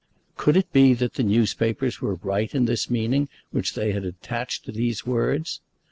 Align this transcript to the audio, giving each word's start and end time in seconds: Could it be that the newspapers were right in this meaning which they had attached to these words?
Could 0.35 0.57
it 0.57 0.73
be 0.73 0.95
that 0.95 1.13
the 1.13 1.21
newspapers 1.21 2.01
were 2.01 2.15
right 2.15 2.55
in 2.55 2.65
this 2.65 2.89
meaning 2.89 3.29
which 3.51 3.75
they 3.75 3.91
had 3.91 4.03
attached 4.03 4.65
to 4.65 4.71
these 4.71 5.05
words? 5.05 5.61